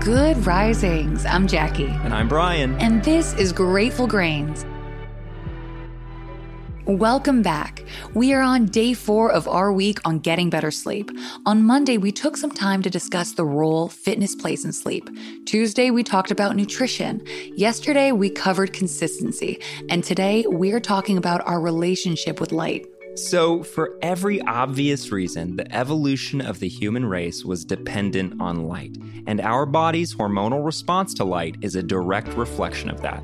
Good 0.00 0.46
risings. 0.46 1.26
I'm 1.26 1.46
Jackie. 1.46 1.84
And 1.84 2.14
I'm 2.14 2.26
Bryan. 2.26 2.74
And 2.80 3.04
this 3.04 3.34
is 3.34 3.52
Grateful 3.52 4.06
Grains. 4.06 4.64
Welcome 6.86 7.42
back. 7.42 7.84
We 8.14 8.32
are 8.32 8.40
on 8.40 8.64
day 8.64 8.94
four 8.94 9.30
of 9.30 9.46
our 9.46 9.70
week 9.70 9.98
on 10.06 10.18
getting 10.20 10.48
better 10.48 10.70
sleep. 10.70 11.10
On 11.44 11.62
Monday, 11.62 11.98
we 11.98 12.12
took 12.12 12.38
some 12.38 12.50
time 12.50 12.80
to 12.80 12.88
discuss 12.88 13.32
the 13.32 13.44
role 13.44 13.90
fitness 13.90 14.34
plays 14.34 14.64
in 14.64 14.72
sleep. 14.72 15.10
Tuesday, 15.44 15.90
we 15.90 16.02
talked 16.02 16.30
about 16.30 16.56
nutrition. 16.56 17.22
Yesterday, 17.54 18.10
we 18.10 18.30
covered 18.30 18.72
consistency. 18.72 19.60
And 19.90 20.02
today, 20.02 20.46
we're 20.48 20.80
talking 20.80 21.18
about 21.18 21.46
our 21.46 21.60
relationship 21.60 22.40
with 22.40 22.52
light. 22.52 22.86
So, 23.16 23.62
for 23.64 23.98
every 24.02 24.40
obvious 24.42 25.10
reason, 25.10 25.56
the 25.56 25.74
evolution 25.74 26.40
of 26.40 26.60
the 26.60 26.68
human 26.68 27.04
race 27.04 27.44
was 27.44 27.64
dependent 27.64 28.40
on 28.40 28.68
light, 28.68 28.96
and 29.26 29.40
our 29.40 29.66
body's 29.66 30.14
hormonal 30.14 30.64
response 30.64 31.12
to 31.14 31.24
light 31.24 31.56
is 31.60 31.74
a 31.74 31.82
direct 31.82 32.28
reflection 32.34 32.88
of 32.88 33.02
that. 33.02 33.22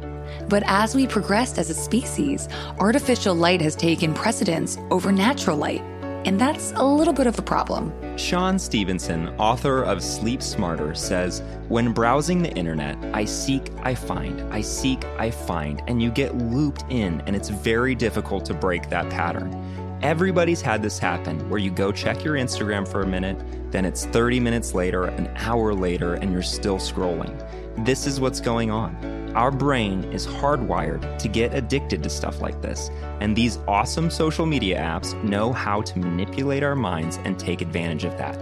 But 0.49 0.65
as 0.67 0.95
we 0.97 1.07
progressed 1.07 1.59
as 1.59 1.71
a 1.71 1.75
species, 1.75 2.49
artificial 2.79 3.35
light 3.35 3.61
has 3.61 3.77
taken 3.77 4.13
precedence 4.13 4.77
over 4.91 5.13
natural 5.13 5.57
light. 5.57 5.83
And 6.25 6.41
that's 6.41 6.73
a 6.73 6.85
little 6.85 7.15
bit 7.15 7.29
of 7.29 7.39
a 7.39 7.43
problem. 7.43 7.93
Shawn 8.17 8.59
Stevenson, 8.59 9.29
author 9.39 9.83
of 9.83 10.03
Sleep 10.03 10.43
Smarter, 10.43 10.95
says 10.95 11.43
When 11.69 11.93
browsing 11.93 12.43
the 12.43 12.51
internet, 12.53 12.97
I 13.15 13.27
seek, 13.27 13.71
I 13.83 13.95
find, 13.95 14.41
I 14.53 14.63
seek, 14.63 15.05
I 15.19 15.31
find, 15.31 15.83
and 15.87 16.03
you 16.03 16.11
get 16.11 16.35
looped 16.35 16.85
in, 16.89 17.21
and 17.27 17.37
it's 17.37 17.51
very 17.51 17.95
difficult 17.95 18.47
to 18.47 18.55
break 18.55 18.89
that 18.89 19.11
pattern. 19.11 19.53
Everybody's 20.03 20.63
had 20.63 20.83
this 20.83 20.99
happen 20.99 21.49
where 21.51 21.59
you 21.59 21.71
go 21.71 21.93
check 21.93 22.25
your 22.25 22.37
Instagram 22.37 22.89
for 22.89 23.03
a 23.03 23.07
minute, 23.07 23.39
then 23.71 23.85
it's 23.85 24.07
30 24.07 24.41
minutes 24.41 24.73
later, 24.73 25.05
an 25.05 25.31
hour 25.37 25.75
later, 25.75 26.15
and 26.15 26.33
you're 26.33 26.43
still 26.43 26.79
scrolling. 26.79 27.37
This 27.85 28.07
is 28.07 28.19
what's 28.19 28.41
going 28.41 28.71
on. 28.71 29.16
Our 29.37 29.51
brain 29.51 30.05
is 30.15 30.27
hardwired 30.27 31.19
to 31.19 31.29
get 31.29 31.53
addicted 31.53 32.03
to 32.03 32.09
stuff 32.09 32.41
like 32.41 32.63
this, 32.63 32.89
and 33.21 33.37
these 33.37 33.59
awesome 33.69 34.09
social 34.09 34.47
media 34.47 34.81
apps 34.81 35.13
know 35.23 35.53
how 35.53 35.83
to 35.83 35.99
manipulate 35.99 36.63
our 36.63 36.75
minds 36.75 37.19
and 37.23 37.39
take 37.39 37.61
advantage 37.61 38.05
of 38.05 38.17
that. 38.17 38.41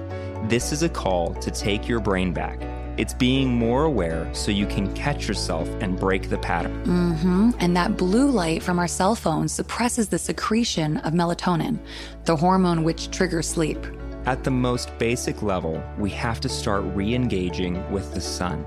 This 0.48 0.70
is 0.70 0.84
a 0.84 0.88
call 0.88 1.34
to 1.34 1.50
take 1.50 1.88
your 1.88 1.98
brain 1.98 2.32
back. 2.32 2.60
It's 2.96 3.12
being 3.12 3.52
more 3.52 3.82
aware 3.82 4.32
so 4.32 4.52
you 4.52 4.66
can 4.66 4.94
catch 4.94 5.26
yourself 5.26 5.68
and 5.80 5.98
break 5.98 6.30
the 6.30 6.38
pattern. 6.38 6.80
Mm-hmm. 6.84 7.50
And 7.58 7.76
that 7.76 7.96
blue 7.96 8.30
light 8.30 8.62
from 8.62 8.78
our 8.78 8.86
cell 8.86 9.16
phones 9.16 9.50
suppresses 9.50 10.10
the 10.10 10.18
secretion 10.20 10.98
of 10.98 11.12
melatonin, 11.12 11.80
the 12.24 12.36
hormone 12.36 12.84
which 12.84 13.10
triggers 13.10 13.48
sleep. 13.48 13.84
At 14.26 14.44
the 14.44 14.52
most 14.52 14.96
basic 14.98 15.42
level, 15.42 15.82
we 15.98 16.10
have 16.10 16.40
to 16.42 16.48
start 16.48 16.84
re 16.84 17.16
engaging 17.16 17.90
with 17.90 18.14
the 18.14 18.20
sun. 18.20 18.64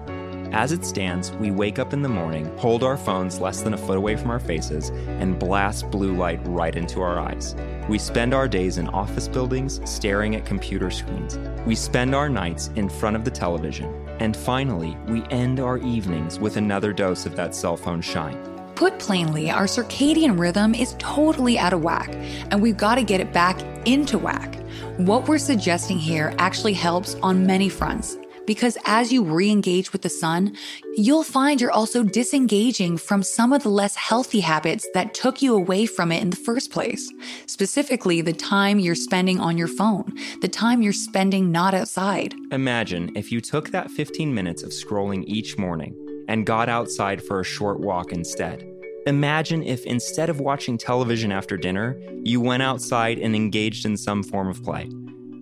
As 0.52 0.72
it 0.72 0.86
stands, 0.86 1.32
we 1.34 1.52
wake 1.52 1.78
up 1.78 1.94
in 1.94 2.02
the 2.02 2.10
morning, 2.10 2.46
hold 2.58 2.84
our 2.84 2.98
phones 2.98 3.40
less 3.40 3.62
than 3.62 3.74
a 3.74 3.78
foot 3.78 3.98
away 3.98 4.16
from 4.16 4.32
our 4.32 4.40
faces, 4.40 4.90
and 5.20 5.38
blast 5.38 5.92
blue 5.92 6.16
light 6.16 6.40
right 6.46 6.76
into 6.76 7.02
our 7.02 7.20
eyes. 7.20 7.56
We 7.90 8.00
spend 8.00 8.34
our 8.34 8.48
days 8.48 8.78
in 8.78 8.88
office 8.90 9.28
buildings 9.28 9.82
staring 9.84 10.36
at 10.36 10.46
computer 10.46 10.90
screens. 10.90 11.38
We 11.66 11.76
spend 11.76 12.16
our 12.16 12.30
nights 12.30 12.70
in 12.76 12.88
front 12.88 13.16
of 13.16 13.26
the 13.26 13.32
television. 13.32 13.94
And 14.20 14.36
finally, 14.36 14.98
we 15.08 15.24
end 15.30 15.60
our 15.60 15.78
evenings 15.80 16.40
with 16.40 16.58
another 16.58 16.94
dose 16.94 17.26
of 17.26 17.36
that 17.36 17.54
cell 17.54 17.78
phone 17.78 18.02
shine. 18.02 18.38
Put 18.76 19.00
plainly, 19.00 19.52
our 19.52 19.66
circadian 19.66 20.40
rhythm 20.40 20.74
is 20.74 20.96
totally 20.98 21.60
out 21.60 21.74
of 21.74 21.82
whack, 21.84 22.10
and 22.52 22.62
we've 22.62 22.78
got 22.78 22.96
to 22.96 23.04
get 23.04 23.20
it 23.20 23.34
back 23.34 23.60
into 23.86 24.18
whack. 24.18 24.56
What 24.98 25.28
we're 25.28 25.40
suggesting 25.40 25.98
here 25.98 26.34
actually 26.38 26.74
helps 26.74 27.16
on 27.16 27.46
many 27.46 27.70
fronts 27.70 28.18
because 28.48 28.78
as 28.86 29.12
you 29.14 29.24
re 29.24 29.52
engage 29.52 29.92
with 29.92 30.02
the 30.02 30.10
sun, 30.10 30.58
you'll 30.96 31.22
find 31.22 31.62
you're 31.62 31.70
also 31.70 32.02
disengaging 32.02 32.98
from 32.98 33.22
some 33.22 33.54
of 33.54 33.62
the 33.62 33.70
less 33.70 33.96
healthy 33.96 34.40
habits 34.40 34.88
that 34.96 35.14
took 35.14 35.42
you 35.44 35.54
away 35.54 35.86
from 35.86 36.12
it 36.12 36.24
in 36.24 36.32
the 36.32 36.36
first 36.36 36.72
place. 36.72 37.12
Specifically, 37.46 38.22
the 38.22 38.34
time 38.34 38.80
you're 38.80 38.96
spending 38.96 39.40
on 39.40 39.58
your 39.58 39.68
phone, 39.68 40.12
the 40.42 40.48
time 40.48 40.82
you're 40.82 40.94
spending 40.94 41.52
not 41.52 41.76
outside. 41.76 42.34
Imagine 42.52 43.16
if 43.16 43.32
you 43.32 43.42
took 43.42 43.70
that 43.70 43.92
15 43.92 44.34
minutes 44.34 44.64
of 44.64 44.72
scrolling 44.72 45.24
each 45.28 45.58
morning 45.58 45.96
and 46.28 46.46
got 46.46 46.70
outside 46.70 47.22
for 47.22 47.42
a 47.42 47.46
short 47.46 47.80
walk 47.80 48.12
instead. 48.12 48.66
Imagine 49.06 49.64
if 49.64 49.86
instead 49.86 50.30
of 50.30 50.40
watching 50.42 50.78
television 50.78 51.32
after 51.32 51.56
dinner, 51.56 51.98
you 52.24 52.42
went 52.42 52.64
outside 52.64 53.20
and 53.20 53.36
engaged 53.36 53.86
in 53.86 53.96
some 53.96 54.24
form 54.24 54.50
of 54.50 54.62
play. 54.64 54.90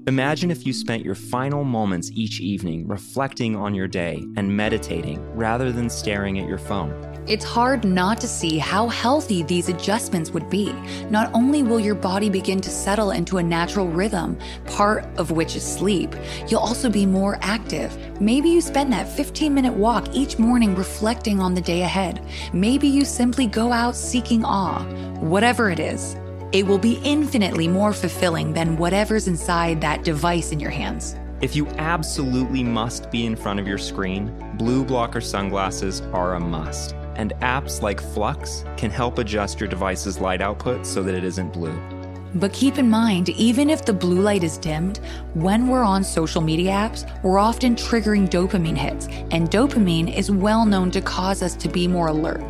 Imagine 0.08 0.52
if 0.52 0.68
you 0.68 0.72
spent 0.72 1.04
your 1.04 1.16
final 1.16 1.64
moments 1.64 2.12
each 2.14 2.40
evening 2.40 2.88
reflecting 2.88 3.56
on 3.56 3.74
your 3.74 3.88
day 3.88 4.24
and 4.38 4.56
meditating 4.56 5.20
rather 5.36 5.72
than 5.72 5.90
staring 5.90 6.38
at 6.38 6.48
your 6.48 6.60
phone. 6.60 6.94
It's 7.28 7.44
hard 7.44 7.84
not 7.84 8.22
to 8.22 8.28
see 8.28 8.60
how 8.60 8.88
healthy 8.88 9.42
these 9.42 9.68
adjustments 9.68 10.30
would 10.30 10.48
be. 10.48 10.72
Not 11.10 11.34
only 11.34 11.64
will 11.64 11.80
your 11.80 11.96
body 11.96 12.30
begin 12.30 12.62
to 12.62 12.70
settle 12.70 13.10
into 13.10 13.40
a 13.40 13.44
natural 13.44 13.88
rhythm, 13.88 14.38
part 14.66 15.06
of 15.18 15.32
which 15.32 15.56
is 15.56 15.64
sleep, 15.64 16.16
you'll 16.48 16.60
also 16.60 16.88
be 16.88 17.08
more 17.08 17.40
active. 17.42 17.98
Maybe 18.22 18.50
you 18.50 18.62
spend 18.62 18.94
that 18.94 19.10
15 19.10 19.56
minute 19.56 19.74
walk 19.74 20.14
each 20.14 20.38
morning 20.38 20.76
reflecting 20.76 21.40
on 21.40 21.56
the 21.56 21.62
day 21.62 21.82
ahead. 21.82 22.24
Maybe 22.54 22.88
you 22.88 23.06
simply 23.06 23.48
go 23.48 23.72
out 23.72 23.96
seeking 23.96 24.46
awe. 24.46 24.84
Whatever 25.20 25.72
it 25.72 25.80
is, 25.80 26.16
it 26.56 26.66
will 26.66 26.78
be 26.78 27.02
infinitely 27.04 27.68
more 27.68 27.92
fulfilling 27.92 28.54
than 28.54 28.78
whatever's 28.78 29.28
inside 29.28 29.82
that 29.82 30.06
device 30.06 30.54
in 30.54 30.60
your 30.62 30.70
hands. 30.70 31.14
If 31.42 31.54
you 31.54 31.68
absolutely 31.78 32.64
must 32.64 33.12
be 33.12 33.26
in 33.26 33.36
front 33.36 33.60
of 33.60 33.68
your 33.68 33.78
screen, 33.78 34.34
blue 34.58 34.86
blocker 34.86 35.20
sunglasses 35.20 36.00
are 36.14 36.36
a 36.36 36.40
must. 36.40 36.96
And 37.18 37.34
apps 37.42 37.82
like 37.82 38.00
Flux 38.00 38.64
can 38.78 38.90
help 38.90 39.18
adjust 39.18 39.60
your 39.60 39.68
device's 39.68 40.22
light 40.22 40.40
output 40.40 40.86
so 40.86 41.04
that 41.04 41.14
it 41.14 41.26
isn't 41.26 41.52
blue. 41.52 41.78
But 42.36 42.54
keep 42.54 42.78
in 42.78 42.90
mind, 42.90 43.28
even 43.32 43.70
if 43.70 43.84
the 43.84 43.92
blue 43.92 44.22
light 44.22 44.46
is 44.46 44.58
dimmed, 44.58 45.02
when 45.34 45.68
we're 45.68 45.84
on 45.84 46.06
social 46.06 46.42
media 46.42 46.72
apps, 46.72 47.04
we're 47.22 47.38
often 47.38 47.76
triggering 47.76 48.30
dopamine 48.30 48.78
hits, 48.78 49.08
and 49.32 49.52
dopamine 49.52 50.16
is 50.16 50.32
well 50.32 50.66
known 50.66 50.90
to 50.92 51.02
cause 51.02 51.44
us 51.44 51.54
to 51.58 51.68
be 51.68 51.86
more 51.86 52.08
alert. 52.08 52.42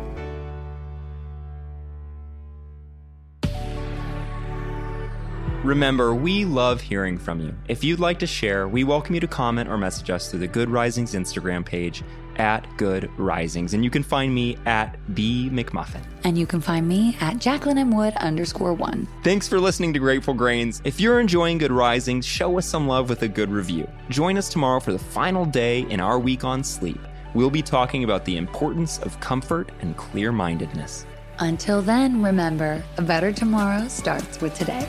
Remember, 5.66 6.14
we 6.14 6.44
love 6.44 6.80
hearing 6.80 7.18
from 7.18 7.40
you. 7.40 7.52
If 7.66 7.82
you'd 7.82 7.98
like 7.98 8.20
to 8.20 8.26
share, 8.26 8.68
we 8.68 8.84
welcome 8.84 9.16
you 9.16 9.20
to 9.20 9.26
comment 9.26 9.68
or 9.68 9.76
message 9.76 10.10
us 10.10 10.30
through 10.30 10.38
the 10.38 10.46
Good 10.46 10.70
Risings 10.70 11.12
Instagram 11.12 11.66
page 11.66 12.04
at 12.36 12.64
Good 12.76 13.10
Risings. 13.18 13.74
And 13.74 13.82
you 13.82 13.90
can 13.90 14.04
find 14.04 14.32
me 14.32 14.56
at 14.64 14.96
B 15.16 15.50
McMullin. 15.52 16.02
And 16.22 16.38
you 16.38 16.46
can 16.46 16.60
find 16.60 16.86
me 16.86 17.16
at 17.20 17.38
Jacqueline 17.38 17.78
M. 17.78 17.90
Wood 17.90 18.14
underscore 18.18 18.74
one. 18.74 19.08
Thanks 19.24 19.48
for 19.48 19.58
listening 19.58 19.92
to 19.94 19.98
Grateful 19.98 20.34
Grains. 20.34 20.80
If 20.84 21.00
you're 21.00 21.18
enjoying 21.18 21.58
Good 21.58 21.72
Risings, 21.72 22.24
show 22.24 22.58
us 22.58 22.66
some 22.66 22.86
love 22.86 23.08
with 23.08 23.22
a 23.22 23.28
good 23.28 23.50
review. 23.50 23.90
Join 24.08 24.38
us 24.38 24.48
tomorrow 24.48 24.78
for 24.78 24.92
the 24.92 25.00
final 25.00 25.44
day 25.44 25.80
in 25.90 25.98
our 25.98 26.20
week 26.20 26.44
on 26.44 26.62
sleep. 26.62 27.00
We'll 27.34 27.50
be 27.50 27.62
talking 27.62 28.04
about 28.04 28.24
the 28.24 28.36
importance 28.36 29.00
of 29.00 29.18
comfort 29.18 29.72
and 29.80 29.96
clear 29.96 30.30
mindedness. 30.30 31.06
Until 31.40 31.82
then, 31.82 32.22
remember, 32.22 32.84
a 32.98 33.02
better 33.02 33.32
tomorrow 33.32 33.88
starts 33.88 34.40
with 34.40 34.54
today. 34.54 34.88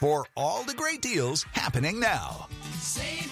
for 0.00 0.26
all 0.36 0.62
the 0.64 0.74
great 0.74 1.00
deals 1.00 1.44
happening 1.52 1.98
now. 1.98 2.48
Save 2.78 3.30